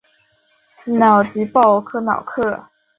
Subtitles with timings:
[0.87, 2.65] 瑙吉鲍科瑙克。